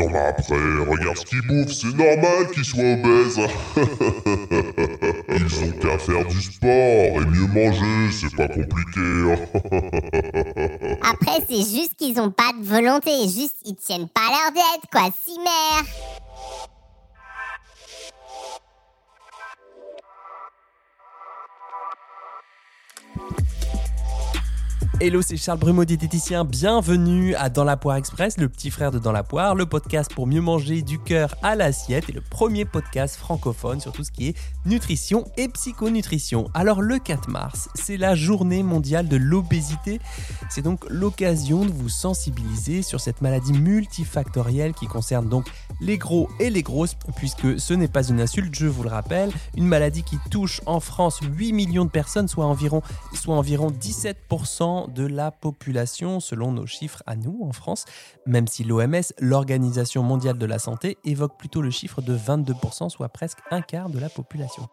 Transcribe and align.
Non 0.00 0.08
mais 0.08 0.18
après, 0.18 0.54
regarde 0.54 1.18
ce 1.18 1.26
qu'ils 1.26 1.46
bouffent, 1.46 1.74
c'est 1.74 1.94
normal 1.94 2.50
qu'ils 2.54 2.64
soient 2.64 2.80
obèses. 2.80 3.38
Ils 5.28 5.64
ont 5.64 5.72
qu'à 5.72 5.98
faire 5.98 6.24
du 6.26 6.40
sport 6.40 6.70
et 6.70 7.26
mieux 7.26 7.46
manger, 7.48 8.10
c'est 8.10 8.34
pas 8.34 8.48
compliqué. 8.48 9.34
Après, 11.02 11.44
c'est 11.46 11.56
juste 11.56 11.96
qu'ils 11.98 12.18
ont 12.18 12.30
pas 12.30 12.52
de 12.58 12.64
volonté, 12.64 13.10
juste 13.24 13.56
ils 13.66 13.76
tiennent 13.76 14.08
pas 14.08 14.22
leur 14.30 14.52
diète, 14.52 14.86
quoi, 14.90 15.10
si 15.22 15.38
mère 15.38 15.84
Hello, 25.02 25.22
c'est 25.22 25.38
Charles 25.38 25.58
Brumeau, 25.58 25.86
diététicien. 25.86 26.44
Bienvenue 26.44 27.34
à 27.36 27.48
Dans 27.48 27.64
la 27.64 27.78
Poire 27.78 27.96
Express, 27.96 28.36
le 28.36 28.50
petit 28.50 28.70
frère 28.70 28.90
de 28.90 28.98
Dans 28.98 29.12
la 29.12 29.22
Poire, 29.22 29.54
le 29.54 29.64
podcast 29.64 30.12
pour 30.14 30.26
mieux 30.26 30.42
manger 30.42 30.82
du 30.82 30.98
cœur 30.98 31.36
à 31.42 31.56
l'assiette 31.56 32.10
et 32.10 32.12
le 32.12 32.20
premier 32.20 32.66
podcast 32.66 33.16
francophone 33.16 33.80
sur 33.80 33.92
tout 33.92 34.04
ce 34.04 34.10
qui 34.10 34.28
est 34.28 34.36
nutrition 34.66 35.24
et 35.38 35.48
psychonutrition. 35.48 36.50
Alors, 36.52 36.82
le 36.82 36.98
4 36.98 37.30
mars, 37.30 37.70
c'est 37.74 37.96
la 37.96 38.14
journée 38.14 38.62
mondiale 38.62 39.08
de 39.08 39.16
l'obésité. 39.16 40.00
C'est 40.50 40.60
donc 40.60 40.84
l'occasion 40.90 41.64
de 41.64 41.72
vous 41.72 41.88
sensibiliser 41.88 42.82
sur 42.82 43.00
cette 43.00 43.22
maladie 43.22 43.54
multifactorielle 43.54 44.74
qui 44.74 44.86
concerne 44.86 45.30
donc 45.30 45.46
les 45.80 45.98
gros 45.98 46.28
et 46.38 46.50
les 46.50 46.62
grosses, 46.62 46.96
puisque 47.16 47.58
ce 47.58 47.74
n'est 47.74 47.88
pas 47.88 48.08
une 48.08 48.20
insulte, 48.20 48.54
je 48.54 48.66
vous 48.66 48.82
le 48.82 48.88
rappelle. 48.88 49.30
Une 49.56 49.66
maladie 49.66 50.02
qui 50.02 50.18
touche 50.30 50.60
en 50.66 50.80
France 50.80 51.20
8 51.22 51.52
millions 51.52 51.84
de 51.84 51.90
personnes, 51.90 52.28
soit 52.28 52.46
environ, 52.46 52.82
soit 53.14 53.34
environ 53.34 53.70
17% 53.70 54.92
de 54.92 55.06
la 55.06 55.30
population 55.30 56.20
selon 56.20 56.52
nos 56.52 56.66
chiffres 56.66 57.02
à 57.06 57.16
nous 57.16 57.40
en 57.42 57.52
France, 57.52 57.84
même 58.26 58.46
si 58.46 58.64
l'OMS, 58.64 59.12
l'Organisation 59.18 60.02
mondiale 60.02 60.38
de 60.38 60.46
la 60.46 60.58
santé, 60.58 60.98
évoque 61.04 61.38
plutôt 61.38 61.62
le 61.62 61.70
chiffre 61.70 62.02
de 62.02 62.16
22%, 62.16 62.88
soit 62.90 63.08
presque 63.08 63.38
un 63.50 63.62
quart 63.62 63.90
de 63.90 63.98
la 63.98 64.08
population. 64.08 64.68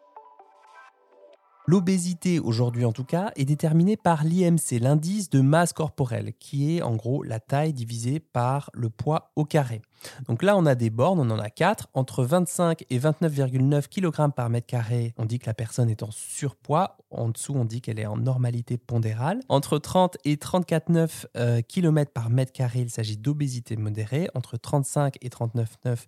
L'obésité, 1.69 2.39
aujourd'hui 2.39 2.85
en 2.85 2.93
tout 2.93 3.03
cas, 3.03 3.33
est 3.35 3.43
déterminée 3.43 3.97
par 3.97 4.23
l'IMC, 4.23 4.79
l'indice 4.79 5.29
de 5.29 5.41
masse 5.41 5.73
corporelle, 5.73 6.31
qui 6.39 6.77
est 6.77 6.81
en 6.81 6.95
gros 6.95 7.23
la 7.23 7.41
taille 7.41 7.73
divisée 7.73 8.21
par 8.21 8.69
le 8.73 8.89
poids 8.89 9.33
au 9.35 9.43
carré. 9.43 9.81
Donc 10.29 10.43
là, 10.43 10.55
on 10.55 10.65
a 10.65 10.75
des 10.75 10.89
bornes, 10.89 11.19
on 11.19 11.29
en 11.29 11.39
a 11.39 11.49
quatre. 11.49 11.89
Entre 11.93 12.23
25 12.23 12.85
et 12.89 12.97
29,9 12.97 13.89
kg 13.89 14.33
par 14.33 14.49
mètre 14.49 14.65
carré, 14.65 15.13
on 15.17 15.25
dit 15.25 15.39
que 15.39 15.47
la 15.47 15.53
personne 15.53 15.89
est 15.89 16.03
en 16.03 16.11
surpoids. 16.11 16.99
En 17.11 17.27
dessous, 17.27 17.53
on 17.53 17.65
dit 17.65 17.81
qu'elle 17.81 17.99
est 17.99 18.05
en 18.05 18.15
normalité 18.15 18.77
pondérale. 18.77 19.41
Entre 19.49 19.77
30 19.77 20.15
et 20.23 20.37
34,9 20.37 21.63
km 21.63 22.13
par 22.13 22.29
mètre 22.29 22.53
carré, 22.53 22.79
il 22.79 22.89
s'agit 22.89 23.17
d'obésité 23.17 23.75
modérée. 23.75 24.29
Entre 24.35 24.55
35 24.55 25.15
et 25.19 25.27
39,9 25.27 26.05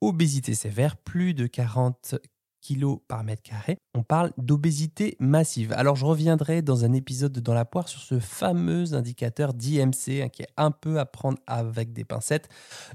obésité 0.00 0.54
sévère, 0.54 0.96
plus 0.96 1.34
de 1.34 1.46
40 1.46 2.16
kilos 2.60 2.98
par 3.08 3.24
mètre 3.24 3.42
carré, 3.42 3.78
on 3.94 4.02
parle 4.02 4.32
d'obésité 4.38 5.16
massive. 5.20 5.72
Alors 5.72 5.96
je 5.96 6.04
reviendrai 6.04 6.62
dans 6.62 6.84
un 6.84 6.92
épisode 6.92 7.32
de 7.32 7.40
Dans 7.40 7.54
la 7.54 7.64
poire 7.64 7.88
sur 7.88 8.00
ce 8.00 8.18
fameux 8.18 8.94
indicateur 8.94 9.54
d'IMC 9.54 10.22
hein, 10.22 10.28
qui 10.28 10.42
est 10.42 10.48
un 10.56 10.70
peu 10.70 10.98
à 10.98 11.06
prendre 11.06 11.38
avec 11.46 11.92
des 11.92 12.04
pincettes, 12.04 12.48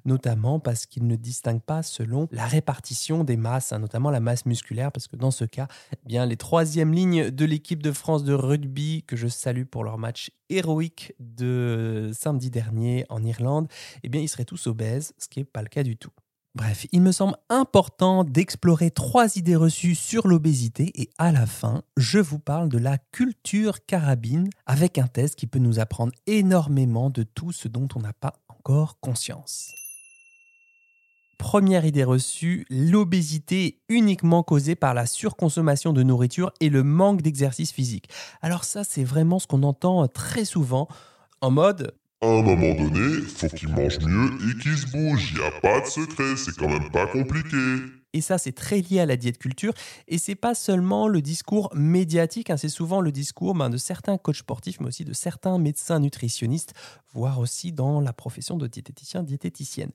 notamment 0.05 0.59
parce 0.59 0.85
qu'il 0.85 1.07
ne 1.07 1.15
distingue 1.15 1.61
pas 1.61 1.83
selon 1.83 2.27
la 2.31 2.45
répartition 2.45 3.23
des 3.23 3.37
masses, 3.37 3.71
hein, 3.71 3.79
notamment 3.79 4.11
la 4.11 4.19
masse 4.19 4.45
musculaire, 4.45 4.91
parce 4.91 5.07
que 5.07 5.15
dans 5.15 5.31
ce 5.31 5.45
cas, 5.45 5.67
eh 5.93 6.07
bien 6.07 6.25
les 6.25 6.37
troisièmes 6.37 6.93
lignes 6.93 7.29
de 7.29 7.45
l'équipe 7.45 7.81
de 7.81 7.91
France 7.91 8.23
de 8.23 8.33
rugby 8.33 9.03
que 9.07 9.15
je 9.15 9.27
salue 9.27 9.63
pour 9.63 9.83
leur 9.83 9.97
match 9.97 10.31
héroïque 10.49 11.13
de 11.19 12.11
samedi 12.13 12.49
dernier 12.49 13.05
en 13.09 13.23
Irlande, 13.23 13.67
eh 14.03 14.09
bien 14.09 14.21
ils 14.21 14.29
seraient 14.29 14.45
tous 14.45 14.67
obèses, 14.67 15.13
ce 15.17 15.27
qui 15.27 15.39
n'est 15.39 15.45
pas 15.45 15.61
le 15.61 15.69
cas 15.69 15.83
du 15.83 15.97
tout. 15.97 16.11
Bref, 16.53 16.85
il 16.91 17.01
me 17.01 17.13
semble 17.13 17.37
important 17.47 18.25
d'explorer 18.25 18.91
trois 18.91 19.37
idées 19.37 19.55
reçues 19.55 19.95
sur 19.95 20.27
l'obésité 20.27 20.91
et 20.95 21.09
à 21.17 21.31
la 21.31 21.45
fin, 21.45 21.81
je 21.95 22.19
vous 22.19 22.39
parle 22.39 22.67
de 22.67 22.77
la 22.77 22.97
culture 22.97 23.85
carabine 23.85 24.49
avec 24.65 24.97
un 24.97 25.07
test 25.07 25.35
qui 25.35 25.47
peut 25.47 25.59
nous 25.59 25.79
apprendre 25.79 26.11
énormément 26.27 27.09
de 27.09 27.23
tout 27.23 27.53
ce 27.53 27.69
dont 27.69 27.87
on 27.95 28.01
n'a 28.01 28.11
pas 28.11 28.33
encore 28.49 28.99
conscience. 28.99 29.71
Première 31.37 31.85
idée 31.85 32.03
reçue, 32.03 32.65
l'obésité 32.69 33.65
est 33.65 33.77
uniquement 33.87 34.43
causée 34.43 34.75
par 34.75 34.93
la 34.93 35.05
surconsommation 35.05 35.93
de 35.93 36.03
nourriture 36.03 36.51
et 36.59 36.69
le 36.69 36.83
manque 36.83 37.21
d'exercice 37.21 37.71
physique. 37.71 38.09
Alors 38.41 38.65
ça, 38.65 38.83
c'est 38.83 39.05
vraiment 39.05 39.39
ce 39.39 39.47
qu'on 39.47 39.63
entend 39.63 40.05
très 40.09 40.43
souvent 40.43 40.89
en 41.39 41.49
mode 41.49 41.95
à 42.21 42.27
un 42.27 42.43
moment 42.43 42.75
donné, 42.75 43.21
faut 43.21 43.47
qu'il 43.47 43.69
mange 43.69 43.99
mieux 43.99 44.29
et 44.47 44.57
qu'il 44.61 44.77
se 44.77 44.85
bouge. 44.87 45.33
Y 45.33 45.43
a 45.43 45.59
pas 45.59 45.81
de 45.81 45.87
secret, 45.87 46.35
c'est 46.37 46.55
quand 46.55 46.69
même 46.69 46.91
pas 46.91 47.07
compliqué. 47.07 47.57
Et 48.13 48.21
ça, 48.21 48.37
c'est 48.37 48.51
très 48.51 48.81
lié 48.81 48.99
à 48.99 49.05
la 49.05 49.17
diète 49.17 49.39
culture. 49.39 49.73
Et 50.07 50.19
c'est 50.19 50.35
pas 50.35 50.53
seulement 50.53 51.07
le 51.07 51.21
discours 51.21 51.71
médiatique, 51.73 52.51
hein, 52.51 52.57
c'est 52.57 52.69
souvent 52.69 53.01
le 53.01 53.11
discours 53.11 53.55
ben, 53.55 53.69
de 53.69 53.77
certains 53.77 54.17
coachs 54.17 54.35
sportifs, 54.35 54.79
mais 54.79 54.87
aussi 54.87 55.05
de 55.05 55.13
certains 55.13 55.57
médecins 55.57 55.99
nutritionnistes, 55.99 56.73
voire 57.13 57.39
aussi 57.39 57.71
dans 57.71 58.01
la 58.01 58.13
profession 58.13 58.57
de 58.57 58.67
diététicien, 58.67 59.23
diététicienne. 59.23 59.91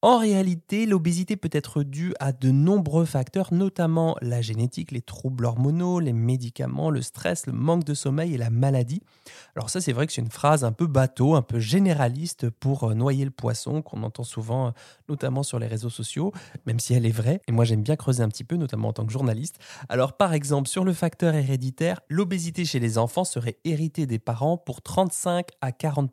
En 0.00 0.18
réalité, 0.18 0.86
l'obésité 0.86 1.34
peut 1.34 1.50
être 1.50 1.82
due 1.82 2.14
à 2.20 2.30
de 2.30 2.52
nombreux 2.52 3.04
facteurs, 3.04 3.52
notamment 3.52 4.16
la 4.22 4.40
génétique, 4.40 4.92
les 4.92 5.00
troubles 5.00 5.44
hormonaux, 5.44 5.98
les 5.98 6.12
médicaments, 6.12 6.90
le 6.90 7.02
stress, 7.02 7.46
le 7.48 7.52
manque 7.52 7.82
de 7.82 7.94
sommeil 7.94 8.32
et 8.32 8.38
la 8.38 8.48
maladie. 8.48 9.02
Alors 9.56 9.70
ça, 9.70 9.80
c'est 9.80 9.92
vrai 9.92 10.06
que 10.06 10.12
c'est 10.12 10.20
une 10.20 10.30
phrase 10.30 10.62
un 10.62 10.70
peu 10.70 10.86
bateau, 10.86 11.34
un 11.34 11.42
peu 11.42 11.58
généraliste 11.58 12.48
pour 12.48 12.84
euh, 12.84 12.94
noyer 12.94 13.24
le 13.24 13.32
poisson, 13.32 13.82
qu'on 13.82 14.04
entend 14.04 14.22
souvent, 14.22 14.68
euh, 14.68 14.70
notamment 15.08 15.42
sur 15.42 15.58
les 15.58 15.66
réseaux 15.66 15.90
sociaux, 15.90 16.32
même 16.64 16.78
si 16.78 16.94
elle 16.94 17.04
est 17.04 17.10
vraie. 17.10 17.40
Et 17.48 17.52
moi, 17.52 17.64
j'aime 17.64 17.82
bien 17.82 17.96
creuser 17.96 18.22
un 18.22 18.28
petit 18.28 18.44
peu, 18.44 18.54
notamment 18.54 18.90
en 18.90 18.92
tant 18.92 19.04
que 19.04 19.12
journaliste. 19.12 19.58
Alors 19.88 20.12
par 20.16 20.32
exemple, 20.32 20.68
sur 20.68 20.84
le 20.84 20.92
facteur 20.92 21.34
héréditaire, 21.34 22.02
l'obésité 22.08 22.64
chez 22.64 22.78
les 22.78 22.98
enfants 22.98 23.24
serait 23.24 23.58
héritée 23.64 24.06
des 24.06 24.20
parents 24.20 24.58
pour 24.58 24.80
35 24.80 25.48
à 25.60 25.72
40 25.72 26.12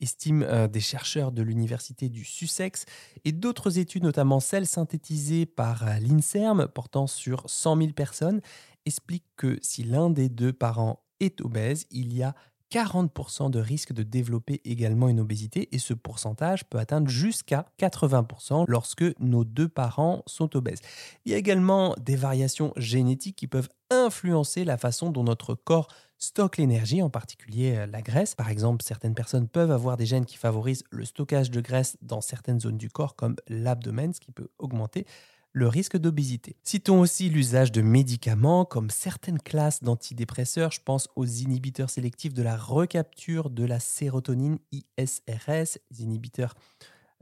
estiment 0.00 0.44
euh, 0.44 0.68
des 0.68 0.80
chercheurs 0.80 1.32
de 1.32 1.42
l'université 1.42 2.08
du 2.08 2.24
Sussex 2.24 2.84
et 3.24 3.32
d'autres 3.32 3.78
études, 3.78 4.02
notamment 4.02 4.40
celles 4.40 4.66
synthétisées 4.66 5.46
par 5.46 5.86
euh, 5.86 5.98
l'INSERM 5.98 6.68
portant 6.68 7.06
sur 7.06 7.48
100 7.48 7.76
000 7.76 7.92
personnes, 7.92 8.40
expliquent 8.86 9.30
que 9.36 9.58
si 9.62 9.84
l'un 9.84 10.10
des 10.10 10.28
deux 10.28 10.52
parents 10.52 11.02
est 11.20 11.40
obèse, 11.42 11.86
il 11.90 12.14
y 12.14 12.22
a 12.22 12.34
40% 12.72 13.50
de 13.50 13.58
risque 13.58 13.92
de 13.92 14.02
développer 14.02 14.60
également 14.64 15.08
une 15.08 15.20
obésité 15.20 15.68
et 15.74 15.78
ce 15.78 15.94
pourcentage 15.94 16.64
peut 16.64 16.78
atteindre 16.78 17.08
jusqu'à 17.08 17.66
80% 17.80 18.64
lorsque 18.68 19.04
nos 19.18 19.44
deux 19.44 19.68
parents 19.68 20.22
sont 20.26 20.56
obèses. 20.56 20.80
Il 21.24 21.32
y 21.32 21.34
a 21.34 21.38
également 21.38 21.94
des 22.00 22.16
variations 22.16 22.72
génétiques 22.76 23.36
qui 23.36 23.46
peuvent 23.46 23.68
influencer 23.90 24.64
la 24.64 24.78
façon 24.78 25.10
dont 25.10 25.24
notre 25.24 25.54
corps 25.54 25.88
stocke 26.18 26.58
l'énergie, 26.58 27.02
en 27.02 27.10
particulier 27.10 27.76
euh, 27.76 27.86
la 27.86 28.02
graisse. 28.02 28.34
Par 28.34 28.50
exemple, 28.50 28.84
certaines 28.84 29.14
personnes 29.14 29.48
peuvent 29.48 29.70
avoir 29.70 29.96
des 29.96 30.06
gènes 30.06 30.26
qui 30.26 30.36
favorisent 30.36 30.84
le 30.90 31.04
stockage 31.04 31.50
de 31.50 31.60
graisse 31.60 31.96
dans 32.02 32.20
certaines 32.20 32.60
zones 32.60 32.76
du 32.76 32.90
corps, 32.90 33.16
comme 33.16 33.36
l'abdomen, 33.48 34.12
ce 34.12 34.20
qui 34.20 34.30
peut 34.30 34.48
augmenter 34.58 35.06
le 35.52 35.68
risque 35.68 35.96
d'obésité. 35.96 36.56
Citons 36.62 37.00
aussi 37.00 37.28
l'usage 37.28 37.72
de 37.72 37.82
médicaments 37.82 38.64
comme 38.64 38.90
certaines 38.90 39.40
classes 39.40 39.82
d'antidépresseurs, 39.82 40.70
je 40.70 40.80
pense 40.84 41.08
aux 41.16 41.26
inhibiteurs 41.26 41.90
sélectifs 41.90 42.34
de 42.34 42.42
la 42.42 42.56
recapture 42.56 43.50
de 43.50 43.64
la 43.64 43.80
sérotonine 43.80 44.58
ISRS, 44.72 45.78
les 45.90 46.02
inhibiteurs 46.02 46.54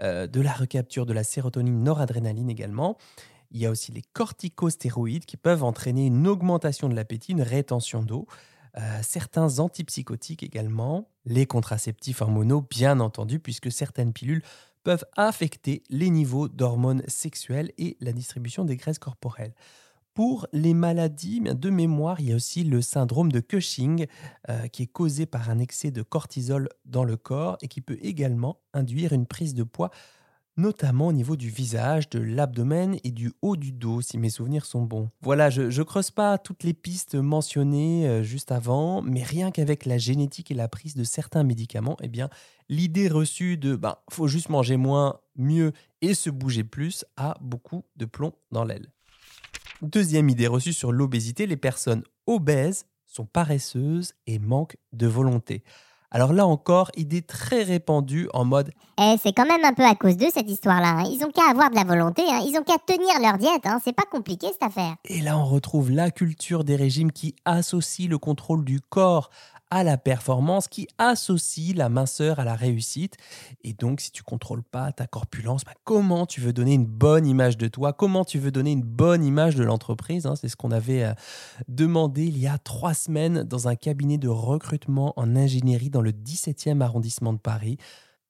euh, 0.02 0.26
de 0.26 0.40
la 0.40 0.52
recapture 0.52 1.06
de 1.06 1.12
la 1.12 1.24
sérotonine 1.24 1.82
noradrénaline 1.82 2.50
également. 2.50 2.96
Il 3.50 3.60
y 3.60 3.66
a 3.66 3.70
aussi 3.70 3.92
les 3.92 4.02
corticostéroïdes 4.02 5.24
qui 5.24 5.38
peuvent 5.38 5.64
entraîner 5.64 6.06
une 6.06 6.26
augmentation 6.28 6.88
de 6.88 6.94
l'appétit, 6.94 7.32
une 7.32 7.42
rétention 7.42 8.02
d'eau. 8.02 8.26
Euh, 8.76 9.00
certains 9.02 9.58
antipsychotiques 9.58 10.42
également, 10.42 11.08
les 11.24 11.46
contraceptifs 11.46 12.20
hormonaux 12.20 12.60
bien 12.60 13.00
entendu, 13.00 13.40
puisque 13.40 13.72
certaines 13.72 14.12
pilules 14.12 14.42
peuvent 14.84 15.04
affecter 15.16 15.82
les 15.90 16.10
niveaux 16.10 16.48
d'hormones 16.48 17.02
sexuelles 17.06 17.72
et 17.78 17.96
la 18.00 18.12
distribution 18.12 18.64
des 18.64 18.76
graisses 18.76 18.98
corporelles. 18.98 19.54
Pour 20.14 20.48
les 20.52 20.74
maladies 20.74 21.40
de 21.40 21.70
mémoire, 21.70 22.20
il 22.20 22.30
y 22.30 22.32
a 22.32 22.34
aussi 22.34 22.64
le 22.64 22.82
syndrome 22.82 23.30
de 23.30 23.38
Cushing 23.38 24.06
euh, 24.48 24.66
qui 24.66 24.82
est 24.82 24.86
causé 24.88 25.26
par 25.26 25.48
un 25.48 25.60
excès 25.60 25.92
de 25.92 26.02
cortisol 26.02 26.68
dans 26.84 27.04
le 27.04 27.16
corps 27.16 27.56
et 27.62 27.68
qui 27.68 27.80
peut 27.80 27.98
également 28.02 28.58
induire 28.72 29.12
une 29.12 29.26
prise 29.26 29.54
de 29.54 29.62
poids 29.62 29.90
notamment 30.58 31.06
au 31.06 31.12
niveau 31.12 31.36
du 31.36 31.48
visage, 31.48 32.10
de 32.10 32.18
l'abdomen 32.18 32.98
et 33.04 33.10
du 33.10 33.32
haut 33.40 33.56
du 33.56 33.72
dos, 33.72 34.02
si 34.02 34.18
mes 34.18 34.28
souvenirs 34.28 34.66
sont 34.66 34.82
bons. 34.82 35.08
Voilà, 35.22 35.48
je 35.48 35.62
ne 35.62 35.82
creuse 35.84 36.10
pas 36.10 36.36
toutes 36.36 36.64
les 36.64 36.74
pistes 36.74 37.14
mentionnées 37.14 38.06
euh, 38.06 38.22
juste 38.22 38.52
avant, 38.52 39.00
mais 39.00 39.22
rien 39.22 39.50
qu'avec 39.50 39.86
la 39.86 39.96
génétique 39.96 40.50
et 40.50 40.54
la 40.54 40.68
prise 40.68 40.94
de 40.94 41.04
certains 41.04 41.44
médicaments, 41.44 41.96
eh 42.02 42.08
bien, 42.08 42.28
l'idée 42.68 43.08
reçue 43.08 43.56
de 43.56 43.76
ben, 43.76 43.96
faut 44.10 44.28
juste 44.28 44.48
manger 44.48 44.76
moins, 44.76 45.20
mieux 45.36 45.72
et 46.02 46.12
se 46.12 46.28
bouger 46.28 46.64
plus 46.64 47.04
a 47.16 47.36
beaucoup 47.40 47.84
de 47.96 48.04
plomb 48.04 48.32
dans 48.50 48.64
l'aile. 48.64 48.90
Deuxième 49.80 50.28
idée 50.28 50.48
reçue 50.48 50.72
sur 50.72 50.90
l'obésité, 50.90 51.46
les 51.46 51.56
personnes 51.56 52.02
obèses 52.26 52.86
sont 53.06 53.26
paresseuses 53.26 54.14
et 54.26 54.38
manquent 54.40 54.76
de 54.92 55.06
volonté. 55.06 55.62
Alors 56.10 56.32
là 56.32 56.46
encore, 56.46 56.90
idée 56.96 57.20
très 57.20 57.62
répandue 57.62 58.28
en 58.32 58.44
mode 58.46 58.72
Eh, 58.98 59.16
c'est 59.22 59.32
quand 59.34 59.44
même 59.46 59.64
un 59.64 59.74
peu 59.74 59.84
à 59.84 59.94
cause 59.94 60.16
d'eux 60.16 60.30
cette 60.32 60.50
histoire-là. 60.50 61.00
hein. 61.00 61.04
Ils 61.10 61.22
ont 61.22 61.30
qu'à 61.30 61.50
avoir 61.50 61.68
de 61.70 61.74
la 61.74 61.84
volonté, 61.84 62.22
hein. 62.26 62.40
ils 62.46 62.56
ont 62.58 62.62
qu'à 62.62 62.78
tenir 62.78 63.20
leur 63.20 63.36
diète. 63.36 63.66
hein. 63.66 63.78
C'est 63.84 63.92
pas 63.92 64.06
compliqué 64.10 64.46
cette 64.50 64.62
affaire. 64.62 64.94
Et 65.04 65.20
là, 65.20 65.36
on 65.38 65.44
retrouve 65.44 65.90
la 65.90 66.10
culture 66.10 66.64
des 66.64 66.76
régimes 66.76 67.12
qui 67.12 67.36
associe 67.44 68.08
le 68.08 68.16
contrôle 68.16 68.64
du 68.64 68.80
corps 68.80 69.28
à 69.70 69.84
la 69.84 69.98
performance, 69.98 70.68
qui 70.68 70.88
associe 70.98 71.74
la 71.76 71.88
minceur 71.88 72.38
à 72.38 72.44
la 72.44 72.54
réussite. 72.54 73.16
Et 73.62 73.72
donc, 73.72 74.00
si 74.00 74.10
tu 74.10 74.22
contrôles 74.22 74.62
pas 74.62 74.92
ta 74.92 75.06
corpulence, 75.06 75.64
bah, 75.64 75.74
comment 75.84 76.26
tu 76.26 76.40
veux 76.40 76.52
donner 76.52 76.74
une 76.74 76.86
bonne 76.86 77.26
image 77.26 77.56
de 77.56 77.68
toi? 77.68 77.92
Comment 77.92 78.24
tu 78.24 78.38
veux 78.38 78.50
donner 78.50 78.72
une 78.72 78.82
bonne 78.82 79.24
image 79.24 79.56
de 79.56 79.64
l'entreprise 79.64 80.26
hein? 80.26 80.36
C'est 80.36 80.48
ce 80.48 80.56
qu'on 80.56 80.70
avait 80.70 81.04
euh, 81.04 81.14
demandé 81.68 82.26
il 82.26 82.38
y 82.38 82.46
a 82.46 82.58
trois 82.58 82.94
semaines 82.94 83.42
dans 83.42 83.68
un 83.68 83.76
cabinet 83.76 84.18
de 84.18 84.28
recrutement 84.28 85.12
en 85.16 85.36
ingénierie 85.36 85.90
dans 85.90 86.02
le 86.02 86.12
17e 86.12 86.80
arrondissement 86.80 87.32
de 87.32 87.38
Paris. 87.38 87.78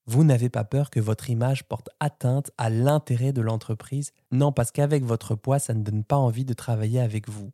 Vous 0.06 0.24
n'avez 0.24 0.48
pas 0.48 0.64
peur 0.64 0.88
que 0.88 1.00
votre 1.00 1.28
image 1.28 1.64
porte 1.64 1.90
atteinte 2.00 2.50
à 2.56 2.70
l'intérêt 2.70 3.32
de 3.32 3.42
l'entreprise? 3.42 4.12
Non, 4.32 4.52
parce 4.52 4.70
qu'avec 4.70 5.04
votre 5.04 5.34
poids, 5.34 5.58
ça 5.58 5.74
ne 5.74 5.82
donne 5.82 6.02
pas 6.02 6.16
envie 6.16 6.46
de 6.46 6.54
travailler 6.54 7.00
avec 7.00 7.28
vous. 7.28 7.50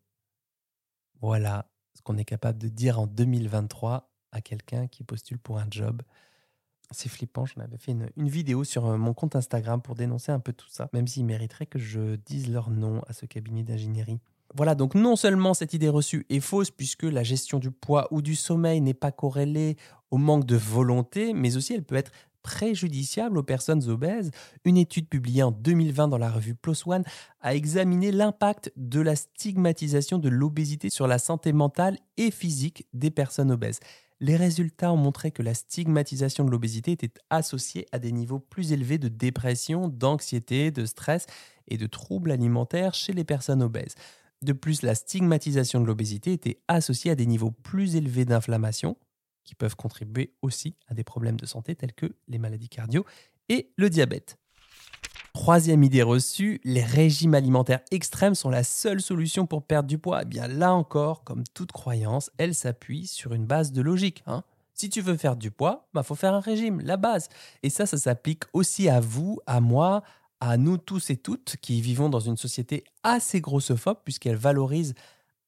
Voilà 1.21 1.67
ce 1.95 2.03
qu'on 2.03 2.17
est 2.17 2.25
capable 2.25 2.59
de 2.59 2.69
dire 2.69 3.01
en 3.01 3.07
2023 3.07 4.11
à 4.33 4.41
quelqu'un 4.41 4.87
qui 4.87 5.05
postule 5.05 5.39
pour 5.39 5.59
un 5.59 5.67
job. 5.71 6.03
C'est 6.91 7.09
flippant, 7.09 7.47
j'en 7.47 7.63
avais 7.63 7.79
fait 7.79 7.93
une, 7.93 8.11
une 8.17 8.29
vidéo 8.29 8.63
sur 8.63 8.87
euh, 8.87 8.97
mon 8.97 9.15
compte 9.15 9.37
Instagram 9.37 9.81
pour 9.81 9.95
dénoncer 9.95 10.33
un 10.33 10.41
peu 10.41 10.53
tout 10.53 10.69
ça, 10.69 10.89
même 10.93 11.07
s'ils 11.07 11.25
mériteraient 11.25 11.67
que 11.67 11.79
je 11.79 12.17
dise 12.17 12.51
leur 12.51 12.71
nom 12.71 13.01
à 13.09 13.13
ce 13.13 13.27
cabinet 13.27 13.63
d'ingénierie. 13.63 14.21
Voilà, 14.55 14.75
donc 14.75 14.95
non 14.95 15.17
seulement 15.17 15.55
cette 15.55 15.75
idée 15.75 15.89
reçue 15.89 16.27
est 16.29 16.41
fausse 16.41 16.71
puisque 16.71 17.05
la 17.05 17.23
gestion 17.23 17.59
du 17.59 17.71
poids 17.71 18.07
ou 18.13 18.23
du 18.23 18.37
sommeil 18.37 18.81
n'est 18.81 18.95
pas 18.95 19.11
corrélée 19.11 19.77
au 20.11 20.17
manque 20.17 20.45
de 20.45 20.57
volonté, 20.57 21.33
mais 21.33 21.57
aussi 21.57 21.75
elle 21.75 21.83
peut 21.83 21.97
être 21.97 22.13
préjudiciable 22.45 23.39
aux 23.39 23.43
personnes 23.43 23.89
obèses. 23.89 24.31
Une 24.65 24.77
étude 24.77 25.09
publiée 25.09 25.43
en 25.43 25.51
2020 25.51 26.07
dans 26.07 26.19
la 26.19 26.31
revue 26.31 26.55
PLOS 26.55 26.87
ONE 26.87 27.03
a 27.41 27.55
examiné 27.57 28.13
l'impact 28.13 28.73
de 28.77 29.01
la 29.01 29.17
stigmatisation 29.17 30.19
de 30.19 30.29
l'obésité 30.29 30.91
sur 30.91 31.09
la 31.09 31.19
santé 31.19 31.53
mentale 31.53 31.99
et 32.17 32.31
physique 32.31 32.87
des 32.93 33.11
personnes 33.11 33.51
obèses. 33.51 33.81
Les 34.21 34.37
résultats 34.37 34.93
ont 34.93 34.97
montré 34.97 35.33
que 35.33 35.43
la 35.43 35.55
stigmatisation 35.55 36.45
de 36.45 36.51
l'obésité 36.51 36.93
était 36.93 37.13
associée 37.31 37.87
à 37.91 37.99
des 37.99 38.13
niveaux 38.13 38.39
plus 38.39 38.73
élevés 38.73 38.99
de 38.99 39.09
dépression, 39.09 39.89
d'anxiété, 39.89 40.71
de 40.71 40.87
stress 40.87 41.27
et 41.67 41.79
de 41.79 41.87
troubles 41.87 42.31
alimentaires 42.31 42.95
chez 42.95 43.13
les 43.13 43.25
personnes 43.25 43.63
obèses. 43.63 43.95
De 44.43 44.53
plus, 44.53 44.83
la 44.83 44.95
stigmatisation 44.95 45.81
de 45.81 45.87
l'obésité 45.87 46.33
était 46.33 46.59
associée 46.69 47.11
à 47.11 47.15
des 47.15 47.27
niveaux 47.27 47.51
plus 47.51 47.97
élevés 47.97 48.27
d'inflammation, 48.27 48.97
qui 49.45 49.55
peuvent 49.55 49.77
contribuer 49.77 50.35
aussi 50.43 50.75
à 50.89 50.95
des 50.95 51.05
problèmes 51.05 51.39
de 51.39 51.47
santé 51.47 51.75
tels 51.75 51.93
que 51.93 52.15
les 52.29 52.39
maladies 52.39 52.69
cardio 52.69 53.05
et 53.49 53.71
le 53.77 53.91
diabète. 53.91 54.39
Troisième 55.35 55.83
idée 55.83 56.03
reçue, 56.03 56.61
les 56.63 56.85
régimes 56.85 57.35
alimentaires 57.35 57.81
extrêmes 57.91 58.37
sont 58.37 58.51
la 58.51 58.63
seule 58.63 59.03
solution 59.03 59.47
pour 59.47 59.65
perdre 59.65 59.89
du 59.89 59.99
poids. 59.99 60.21
Eh 60.23 60.27
bien 60.27 60.47
là 60.47 60.73
encore, 60.73 61.25
comme 61.25 61.43
toute 61.55 61.73
croyance, 61.73 62.31
elle 62.39 62.55
s'appuie 62.55 63.07
sur 63.07 63.35
une 63.35 63.45
base 63.45 63.73
de 63.73 63.83
logique. 63.83 64.23
hein. 64.27 64.45
Si 64.75 64.89
tu 64.91 65.01
veux 65.01 65.17
faire 65.17 65.37
du 65.37 65.51
poids, 65.51 65.89
bah 65.93 66.03
faut 66.03 66.15
faire 66.15 66.35
un 66.35 66.41
régime, 66.41 66.81
la 66.81 66.97
base. 66.97 67.29
Et 67.63 67.71
ça, 67.71 67.85
ça 67.87 67.97
s'applique 67.97 68.45
aussi 68.53 68.89
à 68.89 69.01
vous, 69.01 69.41
à 69.47 69.61
moi, 69.61 70.03
à 70.41 70.57
nous 70.57 70.79
tous 70.79 71.11
et 71.11 71.17
toutes 71.17 71.57
qui 71.61 71.81
vivons 71.81 72.09
dans 72.09 72.21
une 72.21 72.37
société 72.37 72.85
assez 73.03 73.41
grossophobe 73.41 73.99
puisqu'elle 74.05 74.37
valorise 74.37 74.95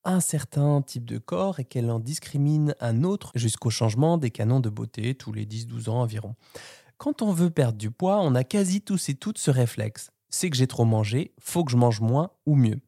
un 0.07 0.21
certain 0.21 0.81
type 0.83 1.05
de 1.05 1.19
corps 1.19 1.61
et 1.61 1.65
qu'elle 1.65 1.91
en 1.91 1.99
discrimine 1.99 2.75
un 2.81 3.03
autre 3.03 3.33
jusqu'au 3.35 3.71
changement 3.71 4.17
des 4.17 4.31
canons 4.31 4.61
de 4.61 4.71
beauté 4.71 5.15
tous 5.15 5.33
les 5.33 5.45
10-12 5.45 5.91
ans 5.91 6.01
environ. 6.01 6.35
Quand 6.97 7.21
on 7.21 7.33
veut 7.33 7.51
perdre 7.51 7.77
du 7.77 7.91
poids, 7.91 8.21
on 8.23 8.35
a 8.35 8.45
quasi 8.45 8.81
tous 8.81 9.09
et 9.09 9.15
toutes 9.15 9.39
ce 9.39 9.51
réflexe. 9.51 10.11
C'est 10.31 10.49
que 10.49 10.57
j'ai 10.57 10.67
trop 10.67 10.85
mangé, 10.85 11.35
faut 11.39 11.65
que 11.65 11.73
je 11.73 11.77
mange 11.77 12.01
moins 12.01 12.31
ou 12.47 12.55
mieux. 12.55 12.81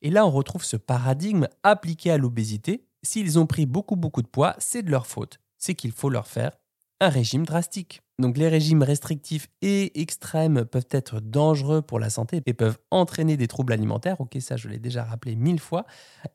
Et 0.00 0.10
là, 0.10 0.24
on 0.24 0.30
retrouve 0.30 0.64
ce 0.64 0.76
paradigme 0.76 1.48
appliqué 1.62 2.10
à 2.10 2.18
l'obésité. 2.18 2.86
S'ils 3.02 3.38
ont 3.38 3.46
pris 3.46 3.66
beaucoup 3.66 3.96
beaucoup 3.96 4.22
de 4.22 4.28
poids, 4.28 4.54
c'est 4.58 4.82
de 4.82 4.90
leur 4.90 5.06
faute. 5.06 5.40
C'est 5.58 5.74
qu'il 5.74 5.92
faut 5.92 6.08
leur 6.08 6.26
faire 6.26 6.52
un 7.00 7.08
régime 7.08 7.46
drastique. 7.46 8.02
Donc 8.18 8.36
les 8.36 8.48
régimes 8.48 8.82
restrictifs 8.82 9.48
et 9.62 9.98
extrêmes 10.02 10.66
peuvent 10.66 10.88
être 10.90 11.20
dangereux 11.20 11.80
pour 11.80 11.98
la 11.98 12.10
santé 12.10 12.42
et 12.44 12.52
peuvent 12.52 12.76
entraîner 12.90 13.38
des 13.38 13.48
troubles 13.48 13.72
alimentaires. 13.72 14.20
Ok, 14.20 14.36
ça 14.40 14.58
je 14.58 14.68
l'ai 14.68 14.78
déjà 14.78 15.04
rappelé 15.04 15.36
mille 15.36 15.58
fois. 15.58 15.86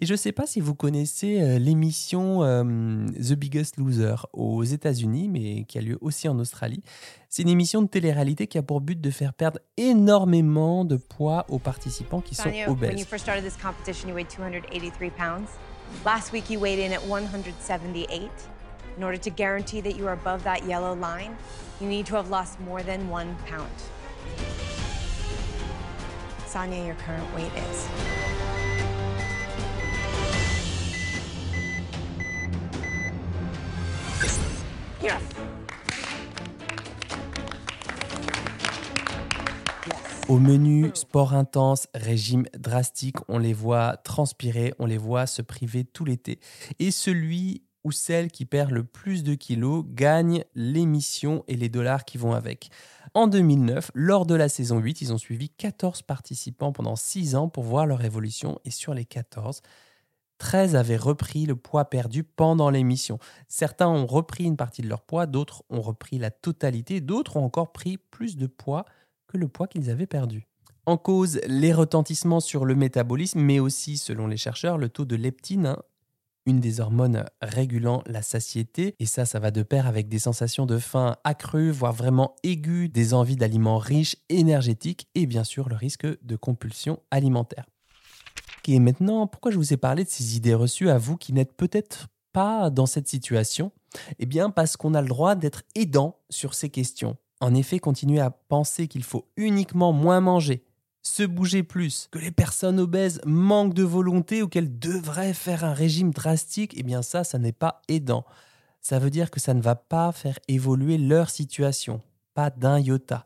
Et 0.01 0.07
je 0.07 0.13
ne 0.13 0.17
sais 0.17 0.31
pas 0.31 0.47
si 0.47 0.61
vous 0.61 0.73
connaissez 0.73 1.41
euh, 1.41 1.59
l'émission 1.59 2.43
euh, 2.43 2.63
The 3.19 3.33
Biggest 3.33 3.77
Loser 3.77 4.15
aux 4.33 4.63
États-Unis, 4.63 5.29
mais 5.29 5.65
qui 5.65 5.77
a 5.77 5.81
lieu 5.81 5.99
aussi 6.01 6.27
en 6.27 6.39
Australie. 6.39 6.81
C'est 7.29 7.43
une 7.43 7.49
émission 7.49 7.83
de 7.83 7.87
télé-réalité 7.87 8.47
qui 8.47 8.57
a 8.57 8.63
pour 8.63 8.81
but 8.81 8.99
de 8.99 9.11
faire 9.11 9.33
perdre 9.33 9.59
énormément 9.77 10.85
de 10.85 10.97
poids 10.97 11.45
aux 11.49 11.59
participants 11.59 12.21
qui 12.21 12.33
sont 12.33 12.43
Sonia, 12.43 12.67
when 12.67 12.79
you 12.79 12.87
obèses. 12.87 13.05
first 13.05 13.23
started 13.23 13.43
this 13.43 13.57
competition, 13.61 14.09
you 14.09 14.15
weighed 14.15 14.29
283 14.29 15.11
pounds. 15.11 15.49
Last 16.03 16.33
week, 16.33 16.49
you 16.49 16.59
weighed 16.59 16.79
in 16.79 16.91
at 16.91 17.05
178. 17.07 18.54
In 18.97 19.03
order 19.03 19.17
to 19.17 19.29
guarantee 19.29 19.81
that 19.81 19.97
you 19.97 20.07
are 20.07 20.13
above 20.13 20.43
that 20.45 20.65
yellow 20.65 20.93
line, 20.93 21.35
you 21.81 21.87
need 21.87 22.05
to 22.05 22.15
have 22.15 22.29
lost 22.29 22.59
more 22.61 22.81
than 22.81 23.09
one 23.09 23.35
pound. 23.45 23.69
Sonia, 26.47 26.85
your 26.85 26.95
current 26.95 27.27
weight 27.35 27.51
is? 27.69 27.87
Yes. 35.01 35.21
Au 40.29 40.39
menu, 40.39 40.91
sport 40.95 41.33
intense, 41.33 41.87
régime 41.93 42.45
drastique, 42.57 43.17
on 43.27 43.37
les 43.37 43.53
voit 43.53 43.97
transpirer, 43.97 44.73
on 44.79 44.85
les 44.85 44.97
voit 44.97 45.27
se 45.27 45.41
priver 45.41 45.83
tout 45.83 46.05
l'été. 46.05 46.39
Et 46.79 46.89
celui 46.89 47.61
ou 47.85 47.91
celle 47.91 48.31
qui 48.31 48.45
perd 48.45 48.71
le 48.71 48.83
plus 48.83 49.23
de 49.23 49.35
kilos 49.35 49.85
gagne 49.87 50.43
l'émission 50.55 51.45
et 51.47 51.55
les 51.55 51.69
dollars 51.69 52.03
qui 52.03 52.17
vont 52.17 52.33
avec. 52.33 52.71
En 53.13 53.27
2009, 53.27 53.91
lors 53.93 54.25
de 54.25 54.33
la 54.33 54.49
saison 54.49 54.79
8, 54.79 55.01
ils 55.01 55.13
ont 55.13 55.19
suivi 55.19 55.49
14 55.49 56.01
participants 56.01 56.73
pendant 56.73 56.95
6 56.95 57.35
ans 57.35 57.47
pour 57.47 57.63
voir 57.63 57.85
leur 57.85 58.03
évolution 58.03 58.59
et 58.65 58.71
sur 58.71 58.95
les 58.95 59.05
14, 59.05 59.61
13 60.39 60.75
avaient 60.75 60.97
repris 60.97 61.45
le 61.45 61.55
poids 61.55 61.85
perdu 61.85 62.23
pendant 62.23 62.71
l'émission. 62.71 63.19
Certains 63.47 63.87
ont 63.87 64.07
repris 64.07 64.45
une 64.45 64.57
partie 64.57 64.81
de 64.81 64.89
leur 64.89 65.03
poids, 65.03 65.27
d'autres 65.27 65.63
ont 65.69 65.81
repris 65.81 66.17
la 66.17 66.31
totalité, 66.31 67.01
d'autres 67.01 67.37
ont 67.37 67.45
encore 67.45 67.71
pris 67.71 67.97
plus 67.97 68.35
de 68.35 68.47
poids 68.47 68.85
que 69.27 69.37
le 69.37 69.47
poids 69.47 69.67
qu'ils 69.67 69.91
avaient 69.91 70.07
perdu. 70.07 70.47
En 70.87 70.97
cause, 70.97 71.39
les 71.47 71.73
retentissements 71.73 72.39
sur 72.39 72.65
le 72.65 72.75
métabolisme, 72.75 73.39
mais 73.39 73.59
aussi, 73.59 73.97
selon 73.97 74.27
les 74.27 74.37
chercheurs, 74.37 74.77
le 74.77 74.89
taux 74.89 75.05
de 75.05 75.15
leptine, 75.15 75.67
hein, 75.67 75.81
une 76.45 76.59
des 76.59 76.79
hormones 76.79 77.25
régulant 77.41 78.03
la 78.05 78.21
satiété. 78.21 78.95
Et 78.99 79.05
ça, 79.05 79.25
ça 79.25 79.39
va 79.39 79.51
de 79.51 79.63
pair 79.63 79.87
avec 79.87 80.07
des 80.07 80.19
sensations 80.19 80.65
de 80.65 80.77
faim 80.77 81.15
accrues, 81.23 81.71
voire 81.71 81.93
vraiment 81.93 82.35
aiguës, 82.43 82.91
des 82.91 83.13
envies 83.13 83.35
d'aliments 83.35 83.77
riches, 83.77 84.15
énergétiques 84.29 85.07
et 85.15 85.25
bien 85.25 85.43
sûr 85.43 85.69
le 85.69 85.75
risque 85.75 86.05
de 86.23 86.35
compulsion 86.35 86.99
alimentaire. 87.11 87.65
Et 88.67 88.79
maintenant, 88.79 89.27
pourquoi 89.27 89.51
je 89.51 89.57
vous 89.57 89.73
ai 89.73 89.77
parlé 89.77 90.03
de 90.03 90.09
ces 90.09 90.35
idées 90.37 90.55
reçues 90.55 90.89
à 90.89 90.97
vous 90.97 91.17
qui 91.17 91.33
n'êtes 91.33 91.53
peut-être 91.53 92.07
pas 92.33 92.69
dans 92.69 92.87
cette 92.87 93.07
situation? 93.07 93.71
Eh 94.19 94.25
bien, 94.25 94.49
parce 94.49 94.75
qu'on 94.75 94.93
a 94.93 95.01
le 95.01 95.07
droit 95.07 95.35
d'être 95.35 95.63
aidant 95.75 96.17
sur 96.29 96.53
ces 96.53 96.69
questions. 96.69 97.15
En 97.41 97.53
effet, 97.53 97.79
continuer 97.79 98.19
à 98.19 98.31
penser 98.31 98.87
qu'il 98.87 99.03
faut 99.03 99.27
uniquement 99.37 99.93
moins 99.93 100.19
manger, 100.19 100.65
se 101.05 101.23
bouger 101.23 101.61
plus, 101.63 102.07
que 102.11 102.17
les 102.17 102.31
personnes 102.31 102.79
obèses 102.79 103.21
manquent 103.25 103.75
de 103.75 103.83
volonté 103.83 104.41
ou 104.41 104.47
qu'elles 104.47 104.79
devraient 104.79 105.35
faire 105.35 105.63
un 105.63 105.73
régime 105.73 106.11
drastique, 106.11 106.73
eh 106.75 106.83
bien 106.83 107.03
ça, 107.03 107.23
ça 107.23 107.37
n'est 107.37 107.51
pas 107.51 107.81
aidant. 107.87 108.25
Ça 108.81 108.97
veut 108.97 109.11
dire 109.11 109.29
que 109.29 109.39
ça 109.39 109.53
ne 109.53 109.61
va 109.61 109.75
pas 109.75 110.11
faire 110.11 110.39
évoluer 110.47 110.97
leur 110.97 111.29
situation, 111.29 112.01
pas 112.33 112.49
d'un 112.49 112.79
iota. 112.79 113.25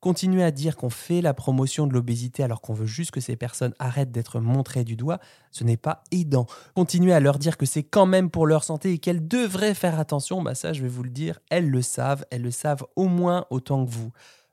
Continuer 0.00 0.42
à 0.42 0.50
dire 0.50 0.76
qu'on 0.76 0.90
fait 0.90 1.20
la 1.20 1.34
promotion 1.34 1.86
de 1.86 1.92
l'obésité 1.92 2.42
alors 2.42 2.62
qu'on 2.62 2.74
veut 2.74 2.86
juste 2.86 3.10
que 3.10 3.20
ces 3.20 3.36
personnes 3.36 3.74
arrêtent 3.78 4.12
d'être 4.12 4.40
montrées 4.40 4.82
du 4.82 4.96
doigt, 4.96 5.20
ce 5.52 5.62
n'est 5.62 5.76
pas 5.76 6.02
aidant. 6.10 6.46
Continuer 6.74 7.12
à 7.12 7.20
leur 7.20 7.38
dire 7.38 7.56
que 7.56 7.66
c'est 7.66 7.82
quand 7.82 8.06
même 8.06 8.30
pour 8.30 8.46
leur 8.46 8.64
santé 8.64 8.92
et 8.92 8.98
qu'elles 8.98 9.28
devraient 9.28 9.74
faire 9.74 10.00
attention, 10.00 10.42
bah 10.42 10.54
ça 10.54 10.72
je 10.72 10.82
vais 10.82 10.88
vous 10.88 11.02
le 11.02 11.10
dire, 11.10 11.38
elles 11.50 11.68
le 11.68 11.82
savent, 11.82 12.24
elles 12.30 12.42
le 12.42 12.50
savent 12.50 12.86
au 12.96 13.06
moins 13.06 13.46
autant 13.50 13.84
que 13.84 13.90
vous. 13.90 14.10